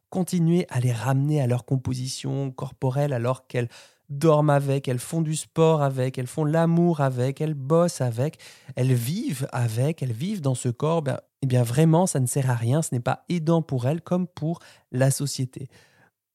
Continuer 0.09 0.65
à 0.69 0.79
les 0.79 0.93
ramener 0.93 1.41
à 1.41 1.47
leur 1.47 1.65
composition 1.65 2.51
corporelle 2.51 3.13
alors 3.13 3.47
qu'elles 3.47 3.69
dorment 4.09 4.51
avec, 4.51 4.87
elles 4.87 4.99
font 4.99 5.21
du 5.21 5.35
sport 5.35 5.81
avec, 5.81 6.17
elles 6.17 6.27
font 6.27 6.45
l'amour 6.45 7.01
avec, 7.01 7.41
elles 7.41 7.53
bossent 7.53 8.01
avec, 8.01 8.39
elles 8.75 8.93
vivent 8.93 9.47
avec, 9.51 10.01
elles 10.01 10.13
vivent 10.13 10.41
dans 10.41 10.55
ce 10.55 10.69
corps, 10.69 11.01
ben, 11.01 11.19
eh 11.41 11.47
bien 11.47 11.63
vraiment, 11.63 12.07
ça 12.07 12.19
ne 12.19 12.25
sert 12.25 12.49
à 12.49 12.55
rien, 12.55 12.81
ce 12.81 12.89
n'est 12.93 13.01
pas 13.01 13.25
aidant 13.29 13.61
pour 13.61 13.87
elles 13.87 14.01
comme 14.01 14.27
pour 14.27 14.59
la 14.91 15.11
société. 15.11 15.67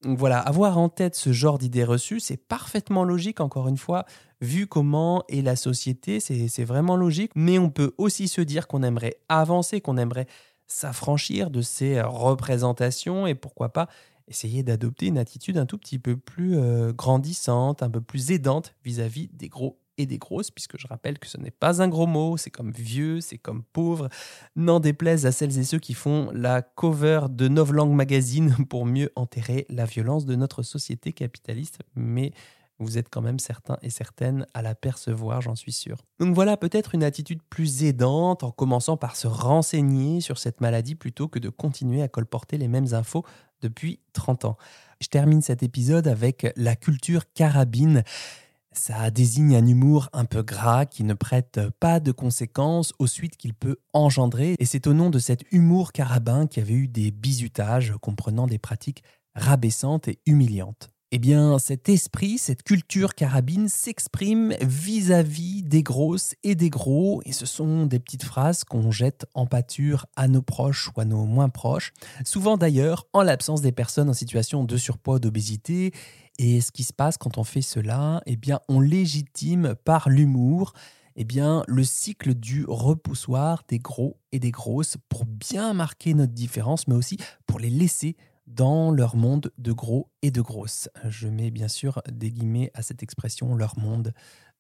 Voilà, 0.05 0.41
avoir 0.41 0.79
en 0.79 0.89
tête 0.89 1.15
ce 1.15 1.33
genre 1.33 1.59
d'idées 1.59 1.85
reçues, 1.85 2.19
c'est 2.19 2.37
parfaitement 2.37 3.05
logique, 3.05 3.41
encore 3.41 3.69
une 3.69 3.77
fois, 3.77 4.05
vu 4.41 4.67
comment 4.67 5.23
est 5.29 5.43
la 5.43 5.55
société, 5.55 6.19
c'est 6.19 6.65
vraiment 6.65 6.97
logique, 6.97 7.31
mais 7.37 7.59
on 7.59 7.71
peut 7.71 7.95
aussi 7.99 8.27
se 8.27 8.41
dire 8.41 8.67
qu'on 8.67 8.83
aimerait 8.83 9.17
avancer, 9.29 9.81
qu'on 9.81 9.97
aimerait 9.97 10.27
s'affranchir 10.67 11.51
de 11.51 11.63
ces 11.63 12.01
représentations 12.01 13.27
et 13.27 13.35
pourquoi 13.35 13.73
pas 13.73 13.89
essayer 14.29 14.63
d'adopter 14.63 15.07
une 15.07 15.19
attitude 15.19 15.59
un 15.59 15.67
tout 15.67 15.79
petit 15.79 15.99
peu 15.99 16.17
plus 16.17 16.57
euh, 16.57 16.93
grandissante, 16.93 17.83
un 17.83 17.91
peu 17.91 18.01
plus 18.01 18.31
aidante 18.31 18.75
vis-à-vis 18.85 19.29
des 19.33 19.49
gros 19.49 19.79
et 19.99 20.07
des 20.07 20.19
grosses, 20.19 20.51
puisque 20.51 20.79
je 20.79 20.87
rappelle 20.87 21.19
que 21.19 21.27
ce 21.27 21.37
n'est 21.37 21.51
pas 21.51 21.83
un 21.83 21.89
gros 21.89 22.07
mot, 22.07 22.37
c'est 22.37 22.51
comme 22.51 22.73
vieux, 22.73 23.21
c'est 23.21 23.39
comme 23.39 23.63
pauvre. 23.63 24.09
N'en 24.57 24.81
déplaise 24.81 25.27
à 25.27 25.33
celles 25.33 25.59
et 25.59 25.65
ceux 25.65 25.79
qui 25.79 25.95
font 25.95 26.31
la 26.33 26.63
cover 26.63 27.27
de 27.31 27.49
Novlangue 27.49 27.93
Magazine 27.93 28.57
pour 28.71 28.87
mieux 28.87 29.11
enterrer 29.17 29.67
la 29.69 29.85
violence 29.85 30.25
de 30.25 30.35
notre 30.35 30.63
société 30.63 31.13
capitaliste, 31.13 31.81
mais 31.95 32.33
vous 32.83 32.99
êtes 32.99 33.09
quand 33.09 33.23
même 33.23 33.39
certains 33.39 33.79
et 33.83 33.91
certaines 33.91 34.47
à 34.55 34.63
la 34.63 34.75
percevoir, 34.75 35.41
j'en 35.41 35.55
suis 35.55 35.73
sûr. 35.73 35.99
Donc 36.19 36.35
voilà 36.35 36.57
peut-être 36.57 36.95
une 36.95 37.05
attitude 37.05 37.43
plus 37.49 37.85
aidante 37.85 38.43
en 38.43 38.51
commençant 38.51 38.97
par 38.97 39.17
se 39.17 39.27
renseigner 39.27 40.21
sur 40.21 40.39
cette 40.39 40.61
maladie 40.61 40.95
plutôt 40.95 41.29
que 41.29 41.39
de 41.39 41.49
continuer 41.49 42.03
à 42.03 42.09
colporter 42.09 42.59
les 42.59 42.69
mêmes 42.69 42.93
infos 42.93 43.25
depuis 43.61 44.01
30 44.13 44.45
ans. 44.45 44.57
Je 45.01 45.09
termine 45.09 45.43
cet 45.43 45.63
épisode 45.63 46.07
avec 46.07 46.53
la 46.57 46.77
culture 46.77 47.33
carabine. 47.33 48.03
Ça 48.73 49.11
désigne 49.11 49.57
un 49.57 49.67
humour 49.67 50.09
un 50.13 50.25
peu 50.25 50.43
gras 50.43 50.87
qui 50.87 51.05
ne 51.05 51.15
prête 51.15 51.61
pas 51.79 52.01
de 52.01 52.11
conséquences 52.11 52.95
aux 52.99 53.07
suites 53.07 53.37
qu'il 53.37 53.53
peut 53.53 53.77
engendrer. 53.93 54.55
Et 54.59 54.65
c'est 54.65 54.87
au 54.87 54.95
nom 54.95 55.11
de 55.11 55.19
cet 55.19 55.45
humour 55.53 55.93
carabin 55.93 56.47
qu'il 56.47 56.63
y 56.63 56.67
avait 56.67 56.75
eu 56.75 56.89
des 56.89 57.11
bizutages 57.11 57.95
comprenant 58.01 58.47
des 58.47 58.59
pratiques 58.59 59.03
rabaissantes 59.35 60.09
et 60.09 60.21
humiliantes. 60.27 60.91
Eh 61.15 61.19
bien, 61.19 61.59
cet 61.59 61.91
esprit, 61.91 62.39
cette 62.39 62.63
culture 62.63 63.15
carabine 63.15 63.69
s'exprime 63.69 64.55
vis-à-vis 64.63 65.63
des 65.63 65.83
grosses 65.83 66.35
et 66.43 66.55
des 66.55 66.71
gros, 66.71 67.21
et 67.27 67.33
ce 67.33 67.45
sont 67.45 67.85
des 67.85 67.99
petites 67.99 68.25
phrases 68.25 68.65
qu'on 68.65 68.91
jette 68.91 69.27
en 69.35 69.45
pâture 69.45 70.07
à 70.17 70.27
nos 70.27 70.41
proches 70.41 70.89
ou 70.89 70.99
à 71.03 71.05
nos 71.05 71.27
moins 71.27 71.51
proches, 71.51 71.93
souvent 72.25 72.57
d'ailleurs 72.57 73.09
en 73.13 73.21
l'absence 73.21 73.61
des 73.61 73.73
personnes 73.73 74.09
en 74.09 74.15
situation 74.15 74.65
de 74.65 74.79
surpoids 74.79 75.19
d'obésité. 75.19 75.93
Et 76.39 76.63
ce 76.63 76.73
qui 76.73 76.83
se 76.83 76.95
passe 76.95 77.19
quand 77.19 77.37
on 77.37 77.45
fait 77.45 77.61
cela, 77.61 78.23
eh 78.25 78.37
bien, 78.37 78.61
on 78.71 78.81
légitime 78.81 79.75
par 79.85 80.09
l'humour 80.09 80.73
eh 81.15 81.25
bien, 81.25 81.63
le 81.69 81.85
cycle 81.85 82.33
du 82.33 82.65
repoussoir 82.67 83.65
des 83.69 83.79
gros 83.79 84.17
et 84.33 84.39
des 84.39 84.51
grosses 84.51 84.97
pour 85.11 85.27
bien 85.27 85.75
marquer 85.75 86.15
notre 86.15 86.33
différence, 86.33 86.89
mais 86.89 86.95
aussi 86.95 87.19
pour 87.47 87.59
les 87.59 87.69
laisser 87.69 88.17
dans 88.47 88.91
leur 88.91 89.17
monde 89.17 89.53
de 89.59 89.73
gros 89.73 90.09
et 90.23 90.31
de 90.31 90.41
grosses. 90.41 90.89
Je 91.09 91.29
mets 91.29 91.51
bien 91.51 91.69
sûr 91.69 92.03
des 92.11 92.31
guillemets 92.31 92.71
à 92.75 92.83
cette 92.83 93.03
expression, 93.03 93.55
leur 93.55 93.79
monde 93.79 94.13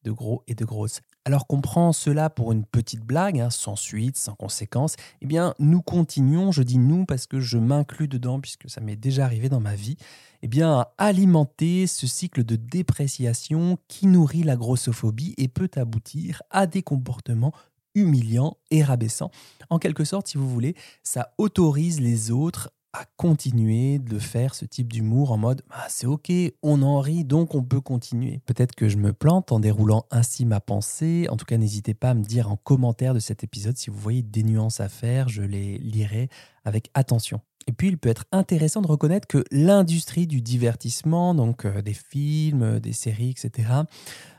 de 0.04 0.10
gros 0.10 0.42
et 0.46 0.54
de 0.54 0.64
grosses. 0.64 1.00
Alors 1.24 1.46
qu'on 1.46 1.60
prend 1.60 1.92
cela 1.92 2.30
pour 2.30 2.52
une 2.52 2.64
petite 2.64 3.04
blague, 3.04 3.38
hein, 3.38 3.50
sans 3.50 3.76
suite, 3.76 4.16
sans 4.16 4.34
conséquence, 4.34 4.96
eh 5.20 5.26
bien 5.26 5.54
nous 5.58 5.80
continuons, 5.80 6.50
je 6.50 6.62
dis 6.62 6.78
nous 6.78 7.04
parce 7.04 7.26
que 7.26 7.40
je 7.40 7.58
m'inclus 7.58 8.08
dedans 8.08 8.40
puisque 8.40 8.68
ça 8.68 8.80
m'est 8.80 8.96
déjà 8.96 9.24
arrivé 9.24 9.48
dans 9.48 9.60
ma 9.60 9.74
vie, 9.74 9.96
eh 10.42 10.48
bien 10.48 10.72
à 10.72 10.94
alimenter 10.98 11.86
ce 11.86 12.06
cycle 12.06 12.44
de 12.44 12.56
dépréciation 12.56 13.78
qui 13.88 14.06
nourrit 14.06 14.42
la 14.42 14.56
grossophobie 14.56 15.34
et 15.38 15.48
peut 15.48 15.70
aboutir 15.76 16.42
à 16.50 16.66
des 16.66 16.82
comportements 16.82 17.52
humiliants 17.94 18.56
et 18.70 18.82
rabaissants. 18.82 19.30
En 19.70 19.78
quelque 19.78 20.04
sorte, 20.04 20.26
si 20.26 20.38
vous 20.38 20.48
voulez, 20.48 20.74
ça 21.02 21.34
autorise 21.38 22.00
les 22.00 22.30
autres 22.30 22.70
à 22.92 23.06
continuer 23.16 23.98
de 23.98 24.18
faire 24.18 24.54
ce 24.54 24.64
type 24.64 24.92
d'humour 24.92 25.32
en 25.32 25.38
mode 25.38 25.62
ah, 25.70 25.86
c'est 25.88 26.06
ok, 26.06 26.30
on 26.62 26.82
en 26.82 27.00
rit, 27.00 27.24
donc 27.24 27.54
on 27.54 27.62
peut 27.62 27.80
continuer. 27.80 28.42
Peut-être 28.46 28.74
que 28.74 28.88
je 28.88 28.98
me 28.98 29.12
plante 29.12 29.52
en 29.52 29.60
déroulant 29.60 30.04
ainsi 30.10 30.44
ma 30.44 30.60
pensée. 30.60 31.26
En 31.30 31.36
tout 31.36 31.46
cas, 31.46 31.56
n'hésitez 31.56 31.94
pas 31.94 32.10
à 32.10 32.14
me 32.14 32.22
dire 32.22 32.50
en 32.50 32.56
commentaire 32.56 33.14
de 33.14 33.20
cet 33.20 33.44
épisode 33.44 33.76
si 33.76 33.90
vous 33.90 33.98
voyez 33.98 34.22
des 34.22 34.42
nuances 34.42 34.80
à 34.80 34.88
faire, 34.88 35.28
je 35.28 35.42
les 35.42 35.78
lirai 35.78 36.28
avec 36.64 36.90
attention. 36.94 37.40
Et 37.66 37.72
puis, 37.72 37.88
il 37.88 37.98
peut 37.98 38.08
être 38.08 38.24
intéressant 38.32 38.82
de 38.82 38.86
reconnaître 38.86 39.28
que 39.28 39.44
l'industrie 39.50 40.26
du 40.26 40.40
divertissement, 40.40 41.34
donc 41.34 41.64
euh, 41.64 41.82
des 41.82 41.94
films, 41.94 42.80
des 42.80 42.92
séries, 42.92 43.30
etc., 43.30 43.68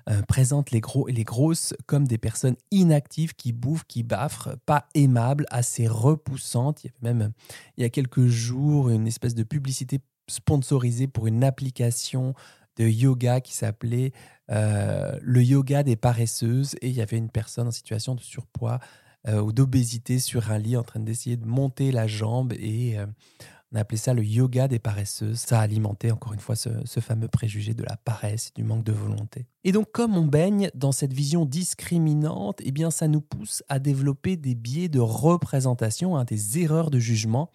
euh, 0.10 0.22
présente 0.24 0.72
les 0.72 0.82
gros 0.82 1.08
et 1.08 1.13
les 1.13 1.24
grosses 1.24 1.74
comme 1.86 2.06
des 2.06 2.18
personnes 2.18 2.58
inactives 2.72 3.36
qui 3.36 3.53
bouffent, 3.53 3.86
qui 3.88 4.03
baffrent, 4.03 4.58
pas 4.65 4.88
aimables, 4.96 5.46
assez 5.50 5.88
repoussantes. 5.88 6.84
Il 6.84 6.88
y 6.88 6.89
avait 6.89 7.13
même, 7.13 7.32
il 7.77 7.84
y 7.84 7.86
a 7.86 7.89
quelques 7.89 8.27
jours, 8.27 8.89
une 8.89 9.08
espèce 9.08 9.36
de 9.36 9.44
publicité 9.44 10.00
sponsorisée 10.27 11.08
pour 11.08 11.27
une 11.27 11.44
application 11.44 12.34
de 12.77 12.86
yoga 12.86 13.39
qui 13.39 13.53
s'appelait 13.53 14.12
euh, 14.51 15.18
le 15.22 15.44
yoga 15.44 15.84
des 15.84 15.96
paresseuses 15.96 16.75
et 16.82 16.89
il 16.89 16.96
y 16.96 17.01
avait 17.01 17.18
une 17.18 17.30
personne 17.30 17.68
en 17.68 17.72
situation 17.72 18.15
de 18.15 18.22
surpoids 18.22 18.80
euh, 19.27 19.42
ou 19.42 19.51
d'obésité 19.51 20.20
sur 20.20 20.51
un 20.51 20.58
lit 20.58 20.77
en 20.77 20.84
train 20.84 21.00
d'essayer 21.00 21.38
de 21.38 21.46
monter 21.46 21.92
la 21.92 22.08
jambe 22.08 22.53
et 22.53 22.98
on 23.74 23.80
appelait 23.80 23.98
ça 23.98 24.13
le 24.13 24.24
yoga 24.24 24.68
des 24.68 24.77
paresseuses. 24.77 25.39
Ça 25.39 25.60
alimentait 25.60 26.12
encore 26.12 26.34
une 26.34 26.39
fois 26.39 26.56
ce, 26.56 27.00
fameux 27.00 27.27
préjugé 27.27 27.74
de 27.74 27.84
la 27.84 27.98
paresse, 27.98 28.53
du 28.53 28.63
manque 28.63 28.84
de 28.84 28.92
volonté. 28.92 29.48
Et 29.63 29.72
donc, 29.72 29.92
comme 29.92 30.15
on 30.15 30.25
baigne 30.25 30.70
dans 30.75 30.92
cette 30.92 31.13
vision 31.13 31.46
discriminante, 31.46 32.60
eh 32.63 32.72
bien, 32.72 32.92
ça 32.92 33.08
nous 33.08 33.22
pousse 33.22 33.63
à 33.70 33.80
développer 33.80 34.38
des 34.38 34.53
biais 34.53 34.89
de 34.89 35.00
représentation, 35.00 36.15
hein, 36.15 36.24
des 36.24 36.60
erreurs 36.60 36.92
de 36.92 37.00
jugement 37.00 37.50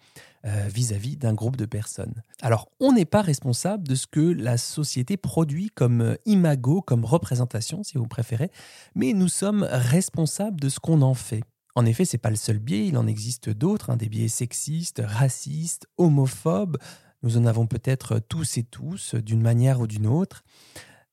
euh, 0.45 0.67
vis-à-vis 0.67 1.15
d'un 1.15 1.33
groupe 1.33 1.55
de 1.55 1.65
personnes. 1.65 2.21
Alors, 2.41 2.67
on 2.81 2.91
n'est 2.91 3.05
pas 3.05 3.21
responsable 3.21 3.87
de 3.87 3.95
ce 3.95 4.05
que 4.05 4.19
la 4.19 4.57
société 4.57 5.15
produit 5.15 5.69
comme 5.69 6.01
euh, 6.01 6.15
imago, 6.25 6.81
comme 6.81 7.05
représentation, 7.05 7.83
si 7.83 7.97
vous 7.97 8.07
préférez, 8.07 8.51
mais 8.93 9.13
nous 9.13 9.29
sommes 9.29 9.65
responsables 9.69 10.59
de 10.59 10.67
ce 10.67 10.81
qu'on 10.81 11.01
en 11.01 11.13
fait. 11.13 11.43
En 11.75 11.85
effet, 11.85 12.05
c'est 12.05 12.17
pas 12.17 12.29
le 12.29 12.35
seul 12.35 12.59
biais, 12.59 12.87
il 12.87 12.97
en 12.97 13.07
existe 13.07 13.49
d'autres, 13.49 13.89
hein, 13.89 13.97
des 13.97 14.09
biais 14.09 14.27
sexistes, 14.27 15.01
racistes, 15.05 15.87
homophobes. 15.97 16.77
Nous 17.21 17.37
en 17.37 17.45
avons 17.45 17.67
peut-être 17.67 18.19
tous 18.19 18.57
et 18.57 18.63
tous, 18.63 19.15
d'une 19.15 19.41
manière 19.41 19.79
ou 19.79 19.87
d'une 19.87 20.07
autre. 20.07 20.43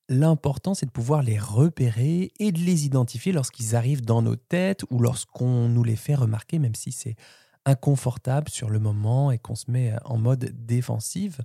L'important, 0.09 0.75
c'est 0.75 0.87
de 0.87 0.93
pouvoir 0.93 1.23
les 1.23 1.39
repérer 1.39 2.33
et 2.39 2.53
de 2.53 2.61
les 2.61 2.87
identifier 2.87 3.33
lorsqu'ils 3.33 3.75
arrivent 3.75 4.05
dans 4.05 4.23
nos 4.23 4.37
têtes 4.37 4.85
ou 4.91 5.01
lorsqu'on 5.01 5.69
nous 5.69 5.83
les 5.83 5.97
fait 5.97 6.15
remarquer, 6.15 6.59
même 6.59 6.77
si 6.77 6.93
c'est 6.93 7.17
inconfortable 7.65 8.49
sur 8.49 8.71
le 8.71 8.79
moment 8.79 9.33
et 9.33 9.39
qu'on 9.39 9.57
se 9.57 9.69
met 9.69 9.95
en 10.05 10.17
mode 10.17 10.53
défensive. 10.65 11.41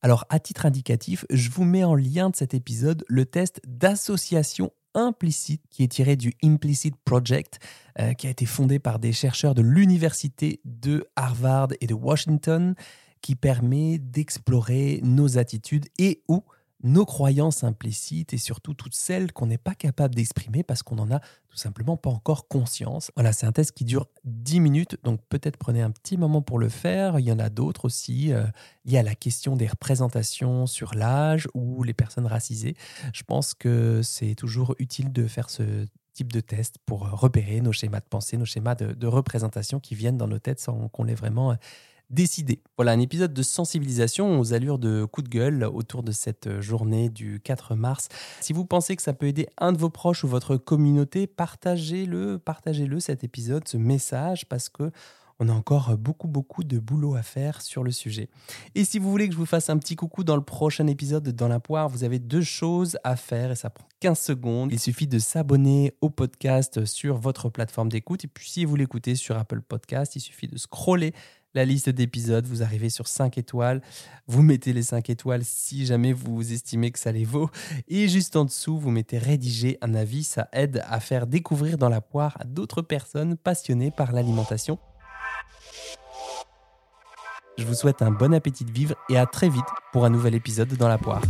Alors, 0.00 0.24
à 0.30 0.40
titre 0.40 0.64
indicatif, 0.66 1.26
je 1.30 1.50
vous 1.50 1.64
mets 1.64 1.84
en 1.84 1.94
lien 1.94 2.30
de 2.30 2.36
cet 2.36 2.54
épisode 2.54 3.04
le 3.08 3.26
test 3.26 3.60
d'association 3.66 4.72
implicite 4.94 5.62
qui 5.70 5.82
est 5.82 5.88
tiré 5.88 6.16
du 6.16 6.34
Implicit 6.42 6.94
Project, 7.04 7.58
euh, 7.98 8.12
qui 8.14 8.26
a 8.26 8.30
été 8.30 8.46
fondé 8.46 8.78
par 8.78 8.98
des 8.98 9.12
chercheurs 9.12 9.54
de 9.54 9.62
l'université 9.62 10.60
de 10.64 11.06
Harvard 11.16 11.68
et 11.80 11.86
de 11.86 11.94
Washington, 11.94 12.74
qui 13.20 13.34
permet 13.34 13.98
d'explorer 13.98 15.00
nos 15.02 15.38
attitudes 15.38 15.86
et 15.98 16.22
ou 16.28 16.42
nos 16.82 17.04
croyances 17.04 17.64
implicites 17.64 18.32
et 18.32 18.38
surtout 18.38 18.74
toutes 18.74 18.94
celles 18.94 19.32
qu'on 19.32 19.46
n'est 19.46 19.58
pas 19.58 19.74
capable 19.74 20.14
d'exprimer 20.14 20.62
parce 20.62 20.82
qu'on 20.82 20.96
n'en 20.96 21.10
a 21.10 21.20
tout 21.20 21.56
simplement 21.56 21.96
pas 21.96 22.10
encore 22.10 22.48
conscience. 22.48 23.10
Voilà, 23.14 23.32
c'est 23.32 23.46
un 23.46 23.52
test 23.52 23.72
qui 23.72 23.84
dure 23.84 24.06
10 24.24 24.60
minutes, 24.60 24.96
donc 25.04 25.20
peut-être 25.28 25.56
prenez 25.56 25.82
un 25.82 25.90
petit 25.90 26.16
moment 26.16 26.42
pour 26.42 26.58
le 26.58 26.68
faire. 26.68 27.18
Il 27.18 27.24
y 27.24 27.32
en 27.32 27.38
a 27.38 27.50
d'autres 27.50 27.84
aussi. 27.84 28.32
Euh, 28.32 28.44
il 28.84 28.92
y 28.92 28.96
a 28.96 29.02
la 29.02 29.14
question 29.14 29.54
des 29.54 29.66
représentations 29.66 30.66
sur 30.66 30.94
l'âge 30.94 31.48
ou 31.54 31.82
les 31.82 31.94
personnes 31.94 32.26
racisées. 32.26 32.74
Je 33.12 33.22
pense 33.22 33.54
que 33.54 34.02
c'est 34.02 34.34
toujours 34.34 34.74
utile 34.78 35.12
de 35.12 35.26
faire 35.26 35.50
ce 35.50 35.86
type 36.14 36.32
de 36.32 36.40
test 36.40 36.76
pour 36.84 37.08
repérer 37.08 37.60
nos 37.60 37.72
schémas 37.72 38.00
de 38.00 38.06
pensée, 38.08 38.36
nos 38.36 38.44
schémas 38.44 38.74
de, 38.74 38.92
de 38.92 39.06
représentation 39.06 39.80
qui 39.80 39.94
viennent 39.94 40.18
dans 40.18 40.28
nos 40.28 40.38
têtes 40.38 40.60
sans 40.60 40.88
qu'on 40.88 41.04
les 41.04 41.14
vraiment 41.14 41.56
décidé. 42.12 42.62
Voilà 42.76 42.92
un 42.92 43.00
épisode 43.00 43.32
de 43.32 43.42
sensibilisation 43.42 44.38
aux 44.38 44.52
allures 44.52 44.78
de 44.78 45.04
coup 45.04 45.22
de 45.22 45.28
gueule 45.28 45.64
autour 45.64 46.02
de 46.02 46.12
cette 46.12 46.60
journée 46.60 47.08
du 47.08 47.40
4 47.40 47.74
mars. 47.74 48.08
Si 48.40 48.52
vous 48.52 48.64
pensez 48.64 48.94
que 48.96 49.02
ça 49.02 49.14
peut 49.14 49.26
aider 49.26 49.48
un 49.58 49.72
de 49.72 49.78
vos 49.78 49.90
proches 49.90 50.22
ou 50.24 50.28
votre 50.28 50.56
communauté, 50.56 51.26
partagez-le, 51.26 52.38
partagez-le 52.38 53.00
cet 53.00 53.24
épisode, 53.24 53.66
ce 53.66 53.76
message 53.76 54.48
parce 54.48 54.68
que 54.68 54.90
on 55.38 55.48
a 55.48 55.52
encore 55.52 55.96
beaucoup 55.98 56.28
beaucoup 56.28 56.62
de 56.62 56.78
boulot 56.78 57.16
à 57.16 57.22
faire 57.22 57.62
sur 57.62 57.82
le 57.82 57.90
sujet. 57.90 58.28
Et 58.76 58.84
si 58.84 59.00
vous 59.00 59.10
voulez 59.10 59.26
que 59.26 59.34
je 59.34 59.38
vous 59.38 59.46
fasse 59.46 59.70
un 59.70 59.78
petit 59.78 59.96
coucou 59.96 60.22
dans 60.22 60.36
le 60.36 60.42
prochain 60.42 60.86
épisode 60.86 61.24
de 61.24 61.30
Dans 61.32 61.48
la 61.48 61.58
poire, 61.58 61.88
vous 61.88 62.04
avez 62.04 62.20
deux 62.20 62.42
choses 62.42 62.96
à 63.02 63.16
faire 63.16 63.50
et 63.50 63.56
ça 63.56 63.70
prend 63.70 63.88
15 64.00 64.18
secondes. 64.20 64.72
Il 64.72 64.78
suffit 64.78 65.08
de 65.08 65.18
s'abonner 65.18 65.94
au 66.00 66.10
podcast 66.10 66.84
sur 66.84 67.16
votre 67.16 67.48
plateforme 67.48 67.88
d'écoute 67.88 68.24
et 68.24 68.28
puis 68.28 68.48
si 68.48 68.64
vous 68.64 68.76
l'écoutez 68.76 69.16
sur 69.16 69.36
Apple 69.36 69.62
Podcast, 69.62 70.14
il 70.14 70.20
suffit 70.20 70.46
de 70.46 70.56
scroller 70.56 71.12
la 71.54 71.64
liste 71.64 71.90
d'épisodes, 71.90 72.46
vous 72.46 72.62
arrivez 72.62 72.90
sur 72.90 73.08
5 73.08 73.38
étoiles, 73.38 73.82
vous 74.26 74.42
mettez 74.42 74.72
les 74.72 74.82
5 74.82 75.10
étoiles 75.10 75.44
si 75.44 75.86
jamais 75.86 76.12
vous 76.12 76.52
estimez 76.52 76.90
que 76.90 76.98
ça 76.98 77.12
les 77.12 77.24
vaut, 77.24 77.50
et 77.88 78.08
juste 78.08 78.36
en 78.36 78.44
dessous, 78.44 78.78
vous 78.78 78.90
mettez 78.90 79.18
rédiger 79.18 79.78
un 79.82 79.94
avis, 79.94 80.24
ça 80.24 80.48
aide 80.52 80.82
à 80.88 81.00
faire 81.00 81.26
découvrir 81.26 81.78
dans 81.78 81.88
la 81.88 82.00
poire 82.00 82.36
à 82.40 82.44
d'autres 82.44 82.82
personnes 82.82 83.36
passionnées 83.36 83.90
par 83.90 84.12
l'alimentation. 84.12 84.78
Je 87.58 87.64
vous 87.64 87.74
souhaite 87.74 88.00
un 88.00 88.10
bon 88.10 88.32
appétit 88.32 88.64
de 88.64 88.72
vivre 88.72 88.94
et 89.10 89.18
à 89.18 89.26
très 89.26 89.48
vite 89.48 89.62
pour 89.92 90.04
un 90.06 90.10
nouvel 90.10 90.34
épisode 90.34 90.74
dans 90.74 90.88
la 90.88 90.98
poire. 90.98 91.22